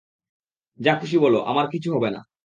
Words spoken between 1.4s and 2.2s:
আমার কিছু হবে